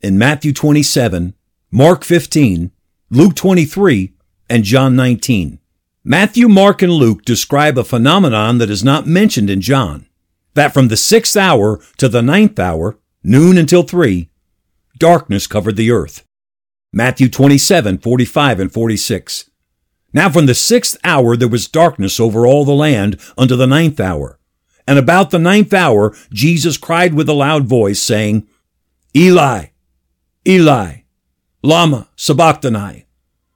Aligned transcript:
in 0.00 0.18
Matthew 0.18 0.52
27, 0.52 1.34
Mark 1.70 2.04
15, 2.04 2.70
Luke 3.10 3.34
23, 3.34 4.12
and 4.48 4.64
John 4.64 4.96
19. 4.96 5.58
Matthew, 6.04 6.48
Mark, 6.48 6.82
and 6.82 6.92
Luke 6.92 7.24
describe 7.24 7.76
a 7.76 7.84
phenomenon 7.84 8.58
that 8.58 8.70
is 8.70 8.84
not 8.84 9.06
mentioned 9.06 9.50
in 9.50 9.60
John. 9.60 10.06
That 10.54 10.72
from 10.72 10.88
the 10.88 10.96
sixth 10.96 11.36
hour 11.36 11.80
to 11.98 12.08
the 12.08 12.22
ninth 12.22 12.58
hour, 12.58 12.98
noon 13.22 13.58
until 13.58 13.82
three, 13.82 14.30
darkness 14.98 15.46
covered 15.46 15.76
the 15.76 15.90
earth. 15.90 16.24
Matthew 16.92 17.28
27, 17.28 17.98
45 17.98 18.60
and 18.60 18.72
46. 18.72 19.50
Now 20.12 20.30
from 20.30 20.46
the 20.46 20.54
sixth 20.54 20.96
hour 21.04 21.36
there 21.36 21.48
was 21.48 21.68
darkness 21.68 22.18
over 22.18 22.46
all 22.46 22.64
the 22.64 22.72
land 22.72 23.20
unto 23.36 23.56
the 23.56 23.66
ninth 23.66 24.00
hour. 24.00 24.38
And 24.86 24.98
about 24.98 25.30
the 25.30 25.38
ninth 25.38 25.74
hour 25.74 26.16
Jesus 26.32 26.78
cried 26.78 27.12
with 27.12 27.28
a 27.28 27.34
loud 27.34 27.66
voice, 27.66 28.00
saying, 28.00 28.48
Eli, 29.14 29.66
Eli, 30.48 31.00
Lama 31.62 32.08
Sabachthani. 32.16 33.04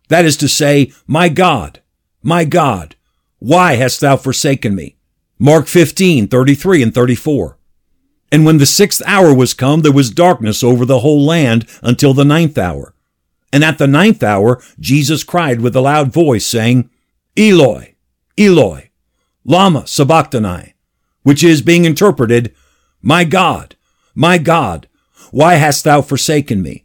That 0.09 0.27
is 0.27 0.37
to 0.37 0.49
say, 0.49 0.93
My 1.07 1.31
God, 1.31 1.81
my 2.23 2.45
God, 2.45 2.97
why 3.39 3.77
hast 3.77 4.01
thou 4.01 4.19
forsaken 4.19 4.75
me? 4.75 4.97
Mark 5.39 5.69
15, 5.69 6.29
33 6.29 6.83
and 6.83 6.95
34. 6.95 7.57
And 8.31 8.45
when 8.45 8.59
the 8.59 8.67
sixth 8.67 9.03
hour 9.07 9.35
was 9.35 9.55
come, 9.55 9.81
there 9.81 9.91
was 9.91 10.11
darkness 10.11 10.63
over 10.63 10.85
the 10.85 11.01
whole 11.01 11.25
land 11.25 11.67
until 11.83 12.13
the 12.13 12.27
ninth 12.27 12.59
hour. 12.59 12.95
And 13.53 13.65
at 13.65 13.79
the 13.79 13.87
ninth 13.87 14.23
hour, 14.23 14.63
Jesus 14.79 15.25
cried 15.25 15.63
with 15.63 15.75
a 15.75 15.81
loud 15.81 16.13
voice, 16.13 16.47
saying, 16.47 16.91
Eloi, 17.39 17.95
Eloi, 18.37 18.91
Lama 19.47 19.87
Sabachthani, 19.87 20.75
which 21.23 21.43
is 21.43 21.63
being 21.63 21.87
interpreted, 21.87 22.55
My 23.01 23.25
God, 23.25 23.77
my 24.15 24.37
God, 24.37 24.89
why 25.33 25.55
hast 25.55 25.85
thou 25.85 26.03
forsaken 26.03 26.61
me? 26.61 26.85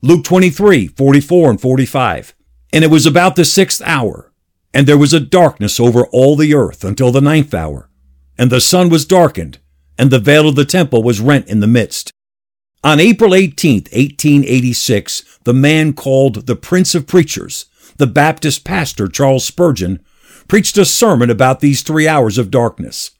Luke 0.00 0.22
23, 0.22 0.86
44 0.86 1.50
and 1.50 1.60
45. 1.60 2.34
And 2.72 2.84
it 2.84 2.90
was 2.90 3.04
about 3.04 3.34
the 3.34 3.44
sixth 3.44 3.82
hour, 3.84 4.32
and 4.72 4.86
there 4.86 4.96
was 4.96 5.12
a 5.12 5.18
darkness 5.18 5.80
over 5.80 6.06
all 6.06 6.36
the 6.36 6.54
earth 6.54 6.84
until 6.84 7.10
the 7.10 7.20
ninth 7.20 7.52
hour. 7.52 7.90
And 8.38 8.48
the 8.48 8.60
sun 8.60 8.90
was 8.90 9.04
darkened, 9.04 9.58
and 9.98 10.12
the 10.12 10.20
veil 10.20 10.48
of 10.48 10.54
the 10.54 10.64
temple 10.64 11.02
was 11.02 11.20
rent 11.20 11.48
in 11.48 11.58
the 11.58 11.66
midst. 11.66 12.12
On 12.84 13.00
April 13.00 13.34
18, 13.34 13.74
1886, 13.74 15.40
the 15.42 15.52
man 15.52 15.92
called 15.92 16.46
the 16.46 16.54
Prince 16.54 16.94
of 16.94 17.08
Preachers, 17.08 17.66
the 17.96 18.06
Baptist 18.06 18.64
pastor 18.64 19.08
Charles 19.08 19.44
Spurgeon, 19.44 19.98
preached 20.46 20.78
a 20.78 20.84
sermon 20.84 21.28
about 21.28 21.58
these 21.58 21.82
three 21.82 22.06
hours 22.06 22.38
of 22.38 22.52
darkness. 22.52 23.10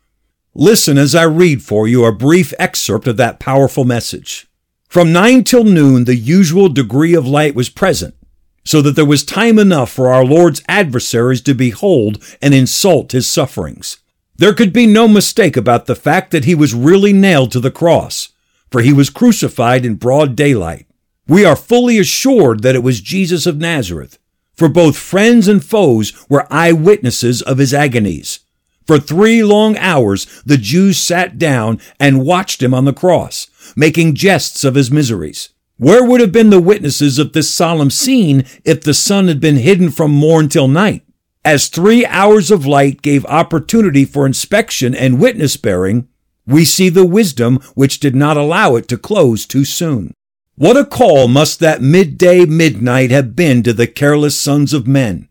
Listen 0.55 0.97
as 0.97 1.17
I 1.17 1.25
read 1.25 1.61
for 1.61 1.89
you 1.89 2.05
a 2.05 2.13
brief 2.13 2.55
excerpt 2.57 3.09
of 3.09 3.17
that 3.17 3.41
powerful 3.41 3.85
message. 3.85 4.47
From 4.91 5.11
nine 5.11 5.43
till 5.45 5.65
noon, 5.65 6.05
the 6.05 6.17
usual 6.17 6.69
degree 6.69 7.15
of 7.15 7.27
light 7.27 7.55
was 7.55 7.71
present, 7.71 8.15
so 8.63 8.83
that 8.83 8.97
there 8.97 9.07
was 9.07 9.25
time 9.25 9.59
enough 9.59 9.91
for 9.91 10.09
our 10.09 10.27
Lord's 10.27 10.63
adversaries 10.69 11.41
to 11.43 11.55
behold 11.55 12.23
and 12.43 12.53
insult 12.53 13.13
his 13.13 13.27
sufferings. 13.27 13.97
There 14.37 14.53
could 14.53 14.75
be 14.75 14.87
no 14.87 15.09
mistake 15.09 15.57
about 15.57 15.87
the 15.87 15.97
fact 15.97 16.31
that 16.33 16.45
he 16.45 16.55
was 16.55 16.75
really 16.75 17.15
nailed 17.15 17.53
to 17.53 17.61
the 17.61 17.71
cross 17.71 18.29
for 18.71 18.81
he 18.81 18.93
was 18.93 19.11
crucified 19.11 19.85
in 19.85 19.97
broad 19.97 20.37
daylight. 20.37 20.87
We 21.27 21.45
are 21.45 21.57
fully 21.57 21.99
assured 21.99 22.63
that 22.63 22.75
it 22.75 22.83
was 22.83 23.01
Jesus 23.01 23.47
of 23.47 23.59
Nazareth, 23.59 24.19
for 24.55 24.69
both 24.69 24.97
friends 24.97 25.49
and 25.49 25.65
foes 25.65 26.13
were 26.29 26.47
eyewitnesses 26.51 27.43
of 27.43 27.59
his 27.59 27.75
agonies. 27.75 28.41
For 28.87 28.99
three 28.99 29.43
long 29.45 29.77
hours 29.77 30.43
the 30.45 30.59
Jews 30.59 30.99
sat 30.99 31.39
down 31.39 31.81
and 31.99 32.25
watched 32.25 32.63
him 32.63 32.75
on 32.75 32.85
the 32.85 32.93
cross, 32.93 33.49
making 33.77 34.15
jests 34.15 34.65
of 34.65 34.75
his 34.75 34.91
miseries. 34.91 35.51
Where 35.77 36.05
would 36.05 36.21
have 36.21 36.33
been 36.33 36.51
the 36.51 36.61
witnesses 36.61 37.19
of 37.19 37.33
this 37.33 37.51
solemn 37.51 37.91
scene 37.91 38.45
if 38.65 38.83
the 38.83 38.93
sun 38.93 39.29
had 39.29 39.41
been 39.41 39.57
hidden 39.57 39.91
from 39.91 40.11
morn 40.11 40.49
till 40.49 40.69
night? 40.69 41.05
As 41.45 41.69
three 41.69 42.05
hours 42.05 42.51
of 42.51 42.67
light 42.67 43.01
gave 43.01 43.25
opportunity 43.27 44.05
for 44.05 44.27
inspection 44.27 44.95
and 44.95 45.19
witness 45.19 45.57
bearing, 45.57 46.07
we 46.47 46.67
see 46.67 46.91
the 46.91 47.07
wisdom 47.07 47.57
which 47.75 48.01
did 48.01 48.15
not 48.15 48.37
allow 48.37 48.77
it 48.77 48.89
to 48.89 48.99
close 48.99 49.47
too 49.47 49.65
soon. 49.65 50.13
What 50.57 50.77
a 50.77 50.85
call 50.85 51.29
must 51.29 51.61
that 51.61 51.81
midday 51.81 52.45
midnight 52.45 53.11
have 53.11 53.35
been 53.35 53.63
to 53.63 53.73
the 53.73 53.87
careless 53.87 54.39
sons 54.39 54.75
of 54.75 54.87
men. 54.87 55.29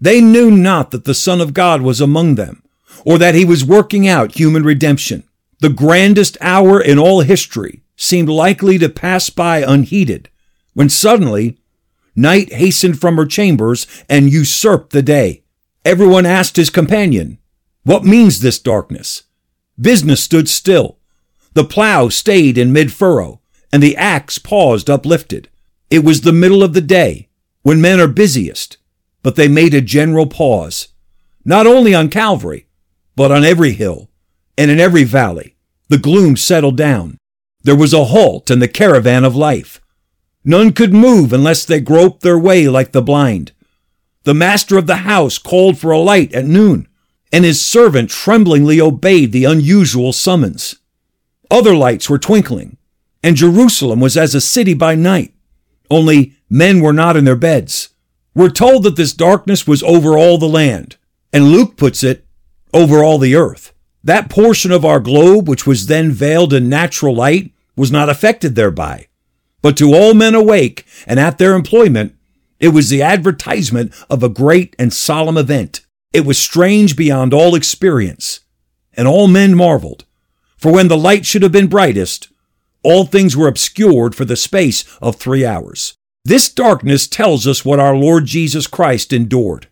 They 0.00 0.20
knew 0.20 0.50
not 0.50 0.90
that 0.90 1.04
the 1.04 1.14
Son 1.14 1.40
of 1.40 1.54
God 1.54 1.80
was 1.80 2.00
among 2.00 2.34
them, 2.34 2.62
or 3.04 3.16
that 3.18 3.34
he 3.34 3.44
was 3.44 3.64
working 3.64 4.06
out 4.06 4.38
human 4.38 4.64
redemption. 4.64 5.24
The 5.60 5.68
grandest 5.68 6.36
hour 6.40 6.80
in 6.80 7.00
all 7.00 7.22
history 7.22 7.82
seemed 7.96 8.28
likely 8.28 8.78
to 8.78 8.88
pass 8.88 9.28
by 9.28 9.58
unheeded, 9.58 10.30
when 10.74 10.88
suddenly 10.88 11.58
night 12.14 12.52
hastened 12.52 13.00
from 13.00 13.16
her 13.16 13.26
chambers 13.26 13.86
and 14.08 14.30
usurped 14.30 14.92
the 14.92 15.02
day. 15.02 15.42
Everyone 15.84 16.26
asked 16.26 16.54
his 16.54 16.70
companion, 16.70 17.38
What 17.82 18.04
means 18.04 18.38
this 18.38 18.60
darkness? 18.60 19.24
Business 19.80 20.22
stood 20.22 20.48
still. 20.48 20.98
The 21.54 21.64
plow 21.64 22.08
stayed 22.08 22.56
in 22.56 22.72
mid 22.72 22.92
furrow, 22.92 23.40
and 23.72 23.82
the 23.82 23.96
axe 23.96 24.38
paused 24.38 24.88
uplifted. 24.88 25.48
It 25.90 26.04
was 26.04 26.20
the 26.20 26.32
middle 26.32 26.62
of 26.62 26.72
the 26.72 26.80
day, 26.80 27.30
when 27.62 27.80
men 27.80 27.98
are 27.98 28.06
busiest, 28.06 28.76
but 29.24 29.34
they 29.34 29.48
made 29.48 29.74
a 29.74 29.80
general 29.80 30.26
pause, 30.26 30.88
not 31.44 31.66
only 31.66 31.94
on 31.94 32.10
Calvary, 32.10 32.68
but 33.16 33.32
on 33.32 33.44
every 33.44 33.72
hill 33.72 34.07
and 34.58 34.70
in 34.70 34.78
every 34.78 35.04
valley. 35.04 35.56
The 35.88 35.96
gloom 35.96 36.36
settled 36.36 36.76
down. 36.76 37.16
There 37.62 37.76
was 37.76 37.94
a 37.94 38.04
halt 38.04 38.50
in 38.50 38.58
the 38.58 38.68
caravan 38.68 39.24
of 39.24 39.34
life. 39.34 39.80
None 40.44 40.72
could 40.72 40.92
move 40.92 41.32
unless 41.32 41.64
they 41.64 41.80
groped 41.80 42.22
their 42.22 42.38
way 42.38 42.68
like 42.68 42.92
the 42.92 43.00
blind. 43.00 43.52
The 44.24 44.34
master 44.34 44.76
of 44.76 44.86
the 44.86 44.96
house 44.96 45.38
called 45.38 45.78
for 45.78 45.90
a 45.90 45.98
light 45.98 46.34
at 46.34 46.44
noon 46.44 46.88
and 47.32 47.44
his 47.44 47.64
servant 47.64 48.10
tremblingly 48.10 48.80
obeyed 48.80 49.32
the 49.32 49.44
unusual 49.44 50.12
summons. 50.12 50.76
Other 51.50 51.74
lights 51.74 52.08
were 52.08 52.18
twinkling, 52.18 52.76
and 53.22 53.36
Jerusalem 53.36 54.00
was 54.00 54.16
as 54.16 54.34
a 54.34 54.40
city 54.40 54.74
by 54.74 54.94
night, 54.94 55.34
only 55.90 56.34
men 56.48 56.80
were 56.80 56.92
not 56.92 57.16
in 57.16 57.24
their 57.24 57.36
beds. 57.36 57.90
We're 58.34 58.50
told 58.50 58.82
that 58.84 58.96
this 58.96 59.12
darkness 59.12 59.66
was 59.66 59.82
over 59.82 60.16
all 60.16 60.38
the 60.38 60.48
land, 60.48 60.96
and 61.32 61.50
Luke 61.50 61.76
puts 61.76 62.02
it, 62.02 62.24
over 62.72 63.02
all 63.02 63.18
the 63.18 63.34
earth. 63.34 63.72
That 64.04 64.30
portion 64.30 64.70
of 64.70 64.84
our 64.84 65.00
globe 65.00 65.48
which 65.48 65.66
was 65.66 65.86
then 65.86 66.12
veiled 66.12 66.52
in 66.52 66.68
natural 66.68 67.14
light 67.14 67.52
was 67.76 67.90
not 67.90 68.08
affected 68.08 68.54
thereby. 68.54 69.06
But 69.60 69.76
to 69.78 69.94
all 69.94 70.14
men 70.14 70.34
awake 70.34 70.86
and 71.06 71.18
at 71.18 71.38
their 71.38 71.54
employment, 71.54 72.14
it 72.60 72.68
was 72.68 72.88
the 72.88 73.02
advertisement 73.02 73.92
of 74.10 74.22
a 74.22 74.28
great 74.28 74.74
and 74.78 74.92
solemn 74.92 75.36
event. 75.36 75.80
It 76.12 76.24
was 76.24 76.38
strange 76.38 76.96
beyond 76.96 77.34
all 77.34 77.54
experience, 77.54 78.40
and 78.94 79.06
all 79.06 79.28
men 79.28 79.54
marveled. 79.54 80.04
For 80.56 80.72
when 80.72 80.88
the 80.88 80.96
light 80.96 81.26
should 81.26 81.42
have 81.42 81.52
been 81.52 81.68
brightest, 81.68 82.28
all 82.82 83.04
things 83.04 83.36
were 83.36 83.48
obscured 83.48 84.14
for 84.14 84.24
the 84.24 84.36
space 84.36 84.84
of 85.00 85.16
three 85.16 85.44
hours. 85.44 85.94
This 86.24 86.48
darkness 86.48 87.06
tells 87.06 87.46
us 87.46 87.64
what 87.64 87.78
our 87.78 87.94
Lord 87.94 88.26
Jesus 88.26 88.66
Christ 88.66 89.12
endured. 89.12 89.68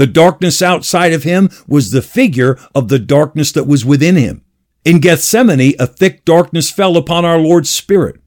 The 0.00 0.06
darkness 0.06 0.62
outside 0.62 1.12
of 1.12 1.24
him 1.24 1.50
was 1.68 1.90
the 1.90 2.00
figure 2.00 2.58
of 2.74 2.88
the 2.88 2.98
darkness 2.98 3.52
that 3.52 3.66
was 3.66 3.84
within 3.84 4.16
him. 4.16 4.42
In 4.82 4.98
Gethsemane, 4.98 5.74
a 5.78 5.86
thick 5.86 6.24
darkness 6.24 6.70
fell 6.70 6.96
upon 6.96 7.26
our 7.26 7.36
Lord's 7.36 7.68
spirit. 7.68 8.18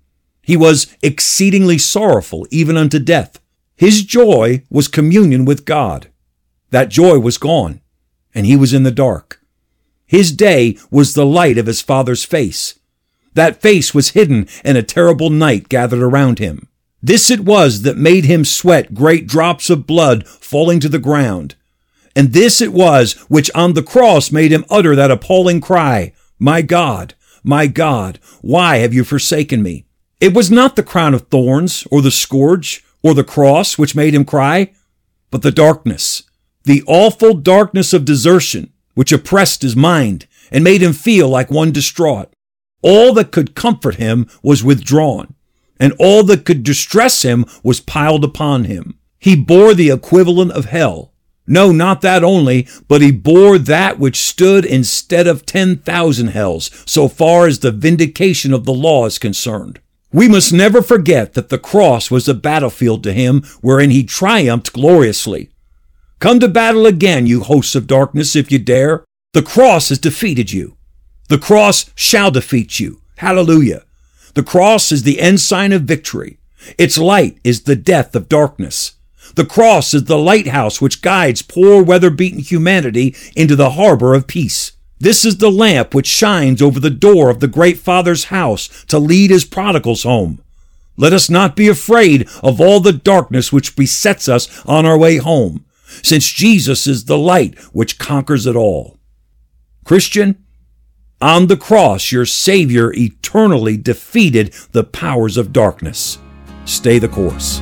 He 0.44 0.56
was 0.56 0.96
exceedingly 1.02 1.80
sorrowful, 1.80 2.46
even 2.52 2.78
unto 2.78 3.00
death. 3.00 3.40
His 3.76 4.04
joy 4.04 4.62
was 4.70 4.88
communion 4.88 5.46
with 5.46 5.66
God. 5.66 6.10
That 6.70 6.90
joy 6.90 7.18
was 7.18 7.40
gone, 7.40 7.82
and 8.36 8.46
he 8.46 8.56
was 8.56 8.72
in 8.72 8.84
the 8.84 8.92
dark. 8.92 9.42
His 10.06 10.32
day 10.32 10.78
was 10.92 11.16
the 11.16 11.26
light 11.26 11.58
of 11.58 11.66
his 11.66 11.82
father's 11.82 12.24
face. 12.24 12.78
That 13.34 13.64
face 13.64 13.96
was 13.96 14.12
hidden, 14.12 14.48
and 14.64 14.78
a 14.78 14.84
terrible 14.84 15.32
night 15.32 15.70
gathered 15.70 16.04
around 16.04 16.38
him. 16.38 16.68
This 17.02 17.32
it 17.32 17.40
was 17.40 17.82
that 17.82 17.98
made 17.98 18.26
him 18.26 18.46
sweat 18.46 18.94
great 18.94 19.26
drops 19.26 19.72
of 19.72 19.88
blood 19.88 20.28
falling 20.28 20.80
to 20.80 20.88
the 20.88 21.00
ground. 21.00 21.56
And 22.16 22.34
this 22.34 22.62
it 22.62 22.74
was 22.74 23.14
which 23.28 23.50
on 23.56 23.74
the 23.74 23.84
cross 23.84 24.32
made 24.32 24.52
him 24.52 24.66
utter 24.70 24.96
that 24.96 25.12
appalling 25.12 25.62
cry, 25.62 26.14
My 26.40 26.62
God, 26.62 27.16
my 27.44 27.68
God, 27.68 28.20
why 28.42 28.78
have 28.78 28.94
you 28.94 29.04
forsaken 29.04 29.64
me? 29.64 29.86
It 30.22 30.34
was 30.34 30.50
not 30.50 30.76
the 30.76 30.84
crown 30.84 31.14
of 31.14 31.28
thorns, 31.28 31.86
or 31.92 32.02
the 32.02 32.12
scourge, 32.12 32.84
or 33.02 33.14
the 33.14 33.24
cross 33.24 33.78
which 33.78 33.96
made 33.96 34.16
him 34.16 34.24
cry, 34.24 34.72
but 35.32 35.42
the 35.42 35.52
darkness, 35.52 36.24
the 36.64 36.84
awful 36.88 37.34
darkness 37.34 37.92
of 37.92 38.06
desertion, 38.06 38.72
which 38.94 39.12
oppressed 39.12 39.62
his 39.62 39.76
mind 39.76 40.28
and 40.52 40.64
made 40.64 40.82
him 40.82 40.94
feel 40.94 41.28
like 41.28 41.52
one 41.52 41.72
distraught. 41.72 42.32
All 42.82 43.14
that 43.14 43.32
could 43.32 43.56
comfort 43.56 43.96
him 43.96 44.28
was 44.42 44.64
withdrawn, 44.64 45.34
and 45.80 45.94
all 46.00 46.24
that 46.24 46.46
could 46.46 46.64
distress 46.64 47.24
him 47.24 47.46
was 47.64 47.80
piled 47.80 48.24
upon 48.24 48.66
him. 48.66 49.00
He 49.20 49.36
bore 49.36 49.74
the 49.74 49.90
equivalent 49.90 50.52
of 50.52 50.66
hell. 50.66 51.13
No, 51.46 51.72
not 51.72 52.02
that 52.02 52.24
only, 52.24 52.68
but 52.88 53.02
he 53.02 53.12
bore 53.12 53.58
that 53.58 54.00
which 54.00 54.22
stood 54.22 54.64
instead 54.64 55.28
of 55.28 55.46
10,000 55.46 56.28
hells, 56.28 56.72
so 56.86 57.08
far 57.08 57.48
as 57.48 57.60
the 57.60 57.72
vindication 57.72 58.54
of 58.54 58.66
the 58.66 58.74
law 58.74 59.06
is 59.06 59.20
concerned. 59.20 59.80
We 60.14 60.30
must 60.30 60.54
never 60.54 60.82
forget 60.82 61.34
that 61.34 61.50
the 61.50 61.58
cross 61.58 62.12
was 62.12 62.28
a 62.28 62.34
battlefield 62.34 63.04
to 63.04 63.14
him 63.14 63.44
wherein 63.62 63.90
he 63.90 64.04
triumphed 64.04 64.72
gloriously. 64.72 65.50
Come 66.20 66.40
to 66.40 66.48
battle 66.48 66.86
again, 66.86 67.28
you 67.28 67.42
hosts 67.42 67.76
of 67.76 67.88
darkness, 67.88 68.36
if 68.36 68.52
you 68.52 68.60
dare. 68.60 69.04
The 69.34 69.42
cross 69.42 69.90
has 69.90 69.98
defeated 69.98 70.54
you. 70.54 70.78
The 71.28 71.40
cross 71.40 71.90
shall 71.96 72.30
defeat 72.32 72.80
you. 72.80 73.02
Hallelujah. 73.18 73.84
The 74.36 74.44
cross 74.44 74.92
is 74.92 75.04
the 75.04 75.20
ensign 75.20 75.72
of 75.74 75.82
victory. 75.82 76.38
Its 76.78 76.98
light 76.98 77.40
is 77.44 77.64
the 77.64 77.76
death 77.76 78.16
of 78.16 78.30
darkness. 78.30 78.94
The 79.36 79.46
cross 79.46 79.94
is 79.94 80.04
the 80.04 80.18
lighthouse 80.18 80.80
which 80.80 81.02
guides 81.02 81.42
poor 81.42 81.82
weather-beaten 81.82 82.40
humanity 82.40 83.16
into 83.36 83.56
the 83.56 83.72
harbor 83.72 84.14
of 84.14 84.28
peace. 84.28 84.74
This 85.00 85.26
is 85.26 85.38
the 85.38 85.52
lamp 85.52 85.94
which 85.94 86.08
shines 86.08 86.62
over 86.62 86.80
the 86.80 86.90
door 86.90 87.30
of 87.30 87.40
the 87.40 87.48
great 87.48 87.78
Father's 87.78 88.26
house 88.26 88.86
to 88.86 89.00
lead 89.00 89.32
his 89.32 89.44
prodigals 89.44 90.04
home. 90.04 90.42
Let 90.96 91.14
us 91.14 91.30
not 91.30 91.56
be 91.56 91.68
afraid 91.68 92.30
of 92.44 92.62
all 92.62 92.80
the 92.80 92.94
darkness 92.94 93.52
which 93.52 93.76
besets 93.76 94.30
us 94.30 94.64
on 94.66 94.86
our 94.86 94.98
way 94.98 95.18
home, 95.18 95.66
since 96.04 96.32
Jesus 96.32 96.86
is 96.86 97.06
the 97.06 97.18
light 97.18 97.58
which 97.74 97.98
conquers 97.98 98.46
it 98.46 98.56
all. 98.56 98.98
Christian, 99.84 100.46
on 101.20 101.48
the 101.48 101.58
cross, 101.58 102.12
your 102.12 102.26
Savior 102.26 102.94
eternally 102.94 103.78
defeated 103.78 104.54
the 104.72 104.84
powers 104.84 105.36
of 105.38 105.52
darkness. 105.52 106.20
Stay 106.66 107.00
the 107.00 107.10
course. 107.10 107.62